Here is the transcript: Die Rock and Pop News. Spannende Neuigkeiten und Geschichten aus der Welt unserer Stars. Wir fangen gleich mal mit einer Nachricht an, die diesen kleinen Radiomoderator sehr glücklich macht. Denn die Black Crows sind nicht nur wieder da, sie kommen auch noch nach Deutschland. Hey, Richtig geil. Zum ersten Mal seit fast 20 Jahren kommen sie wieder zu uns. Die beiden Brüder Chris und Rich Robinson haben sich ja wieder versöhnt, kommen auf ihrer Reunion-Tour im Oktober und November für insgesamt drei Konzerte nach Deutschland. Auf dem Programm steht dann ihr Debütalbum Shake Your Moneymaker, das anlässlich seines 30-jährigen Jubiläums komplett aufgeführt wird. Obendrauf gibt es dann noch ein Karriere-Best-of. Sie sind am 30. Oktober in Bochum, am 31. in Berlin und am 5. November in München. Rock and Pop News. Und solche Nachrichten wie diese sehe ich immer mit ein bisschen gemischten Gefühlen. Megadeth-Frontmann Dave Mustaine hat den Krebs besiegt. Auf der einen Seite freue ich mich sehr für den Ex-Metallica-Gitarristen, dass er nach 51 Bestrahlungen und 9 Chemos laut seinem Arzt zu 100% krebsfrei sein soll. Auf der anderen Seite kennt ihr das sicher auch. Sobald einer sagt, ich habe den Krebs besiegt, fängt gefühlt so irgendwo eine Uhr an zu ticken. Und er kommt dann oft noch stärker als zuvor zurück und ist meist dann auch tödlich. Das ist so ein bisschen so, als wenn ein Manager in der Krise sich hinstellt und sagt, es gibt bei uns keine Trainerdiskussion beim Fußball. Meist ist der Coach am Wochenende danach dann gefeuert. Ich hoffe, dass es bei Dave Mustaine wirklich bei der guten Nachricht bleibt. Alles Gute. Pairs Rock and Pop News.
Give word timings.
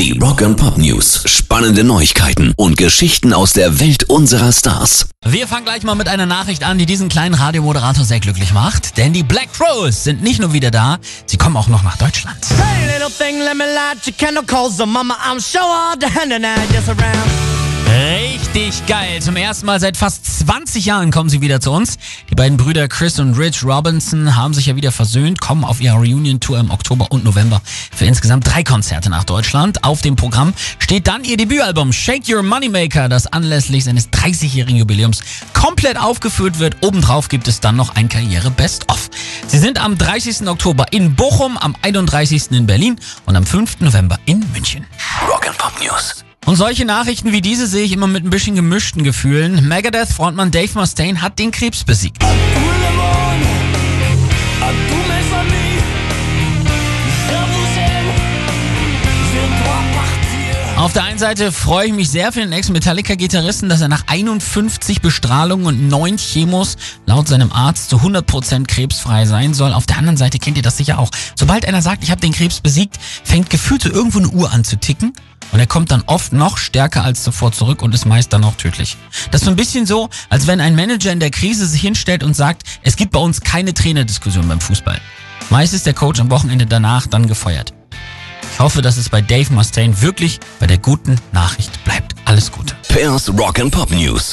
Die 0.00 0.18
Rock 0.18 0.40
and 0.40 0.56
Pop 0.56 0.78
News. 0.78 1.24
Spannende 1.26 1.84
Neuigkeiten 1.84 2.54
und 2.56 2.78
Geschichten 2.78 3.34
aus 3.34 3.52
der 3.52 3.80
Welt 3.80 4.04
unserer 4.04 4.50
Stars. 4.50 5.10
Wir 5.26 5.46
fangen 5.46 5.66
gleich 5.66 5.82
mal 5.82 5.94
mit 5.94 6.08
einer 6.08 6.24
Nachricht 6.24 6.64
an, 6.64 6.78
die 6.78 6.86
diesen 6.86 7.10
kleinen 7.10 7.34
Radiomoderator 7.34 8.02
sehr 8.02 8.18
glücklich 8.18 8.54
macht. 8.54 8.96
Denn 8.96 9.12
die 9.12 9.22
Black 9.22 9.52
Crows 9.52 10.04
sind 10.04 10.22
nicht 10.22 10.40
nur 10.40 10.54
wieder 10.54 10.70
da, 10.70 10.96
sie 11.26 11.36
kommen 11.36 11.54
auch 11.58 11.68
noch 11.68 11.82
nach 11.82 11.98
Deutschland. 11.98 12.38
Hey, 12.48 12.88
Richtig 17.90 18.86
geil. 18.86 19.20
Zum 19.20 19.36
ersten 19.36 19.66
Mal 19.66 19.80
seit 19.80 19.96
fast 19.96 20.24
20 20.40 20.84
Jahren 20.84 21.10
kommen 21.10 21.28
sie 21.28 21.40
wieder 21.40 21.60
zu 21.60 21.70
uns. 21.72 21.98
Die 22.30 22.34
beiden 22.34 22.56
Brüder 22.56 22.88
Chris 22.88 23.18
und 23.18 23.34
Rich 23.34 23.64
Robinson 23.64 24.36
haben 24.36 24.54
sich 24.54 24.66
ja 24.66 24.76
wieder 24.76 24.92
versöhnt, 24.92 25.40
kommen 25.40 25.64
auf 25.64 25.80
ihrer 25.80 25.96
Reunion-Tour 25.96 26.58
im 26.58 26.70
Oktober 26.70 27.08
und 27.10 27.24
November 27.24 27.60
für 27.64 28.06
insgesamt 28.06 28.46
drei 28.46 28.62
Konzerte 28.62 29.10
nach 29.10 29.24
Deutschland. 29.24 29.84
Auf 29.84 30.02
dem 30.02 30.16
Programm 30.16 30.52
steht 30.78 31.08
dann 31.08 31.24
ihr 31.24 31.36
Debütalbum 31.36 31.92
Shake 31.92 32.28
Your 32.28 32.42
Moneymaker, 32.42 33.08
das 33.08 33.26
anlässlich 33.26 33.84
seines 33.84 34.10
30-jährigen 34.10 34.76
Jubiläums 34.76 35.20
komplett 35.52 35.98
aufgeführt 35.98 36.58
wird. 36.58 36.76
Obendrauf 36.80 37.28
gibt 37.28 37.48
es 37.48 37.60
dann 37.60 37.76
noch 37.76 37.96
ein 37.96 38.08
Karriere-Best-of. 38.08 39.10
Sie 39.46 39.58
sind 39.58 39.82
am 39.82 39.98
30. 39.98 40.48
Oktober 40.48 40.86
in 40.92 41.14
Bochum, 41.14 41.58
am 41.58 41.74
31. 41.82 42.52
in 42.52 42.66
Berlin 42.66 43.00
und 43.26 43.36
am 43.36 43.46
5. 43.46 43.80
November 43.80 44.18
in 44.26 44.44
München. 44.52 44.86
Rock 45.28 45.48
and 45.48 45.58
Pop 45.58 45.72
News. 45.80 46.24
Und 46.50 46.56
solche 46.56 46.84
Nachrichten 46.84 47.30
wie 47.30 47.42
diese 47.42 47.68
sehe 47.68 47.84
ich 47.84 47.92
immer 47.92 48.08
mit 48.08 48.24
ein 48.24 48.30
bisschen 48.30 48.56
gemischten 48.56 49.04
Gefühlen. 49.04 49.68
Megadeth-Frontmann 49.68 50.50
Dave 50.50 50.76
Mustaine 50.76 51.22
hat 51.22 51.38
den 51.38 51.52
Krebs 51.52 51.84
besiegt. 51.84 52.24
Auf 60.76 60.92
der 60.92 61.04
einen 61.04 61.20
Seite 61.20 61.52
freue 61.52 61.86
ich 61.86 61.92
mich 61.92 62.10
sehr 62.10 62.32
für 62.32 62.40
den 62.40 62.50
Ex-Metallica-Gitarristen, 62.50 63.68
dass 63.68 63.80
er 63.80 63.86
nach 63.86 64.02
51 64.08 65.02
Bestrahlungen 65.02 65.66
und 65.66 65.86
9 65.86 66.16
Chemos 66.16 66.76
laut 67.06 67.28
seinem 67.28 67.52
Arzt 67.52 67.90
zu 67.90 67.98
100% 67.98 68.66
krebsfrei 68.66 69.24
sein 69.24 69.54
soll. 69.54 69.72
Auf 69.72 69.86
der 69.86 69.98
anderen 69.98 70.16
Seite 70.16 70.40
kennt 70.40 70.56
ihr 70.56 70.64
das 70.64 70.78
sicher 70.78 70.98
auch. 70.98 71.10
Sobald 71.36 71.64
einer 71.64 71.80
sagt, 71.80 72.02
ich 72.02 72.10
habe 72.10 72.20
den 72.20 72.32
Krebs 72.32 72.60
besiegt, 72.60 72.98
fängt 73.22 73.50
gefühlt 73.50 73.82
so 73.82 73.90
irgendwo 73.90 74.18
eine 74.18 74.30
Uhr 74.30 74.50
an 74.50 74.64
zu 74.64 74.76
ticken. 74.76 75.12
Und 75.52 75.60
er 75.60 75.66
kommt 75.66 75.90
dann 75.90 76.02
oft 76.06 76.32
noch 76.32 76.58
stärker 76.58 77.04
als 77.04 77.22
zuvor 77.22 77.52
zurück 77.52 77.82
und 77.82 77.94
ist 77.94 78.06
meist 78.06 78.32
dann 78.32 78.44
auch 78.44 78.54
tödlich. 78.54 78.96
Das 79.30 79.40
ist 79.40 79.46
so 79.46 79.50
ein 79.50 79.56
bisschen 79.56 79.86
so, 79.86 80.08
als 80.28 80.46
wenn 80.46 80.60
ein 80.60 80.76
Manager 80.76 81.12
in 81.12 81.20
der 81.20 81.30
Krise 81.30 81.66
sich 81.66 81.80
hinstellt 81.80 82.22
und 82.22 82.34
sagt, 82.34 82.62
es 82.82 82.96
gibt 82.96 83.12
bei 83.12 83.20
uns 83.20 83.40
keine 83.40 83.74
Trainerdiskussion 83.74 84.46
beim 84.46 84.60
Fußball. 84.60 85.00
Meist 85.50 85.74
ist 85.74 85.86
der 85.86 85.94
Coach 85.94 86.20
am 86.20 86.30
Wochenende 86.30 86.66
danach 86.66 87.06
dann 87.06 87.26
gefeuert. 87.26 87.72
Ich 88.52 88.60
hoffe, 88.60 88.82
dass 88.82 88.96
es 88.96 89.08
bei 89.08 89.20
Dave 89.20 89.52
Mustaine 89.52 90.00
wirklich 90.02 90.38
bei 90.58 90.66
der 90.66 90.78
guten 90.78 91.16
Nachricht 91.32 91.82
bleibt. 91.84 92.14
Alles 92.24 92.52
Gute. 92.52 92.74
Pairs 92.88 93.28
Rock 93.30 93.58
and 93.58 93.72
Pop 93.72 93.90
News. 93.90 94.28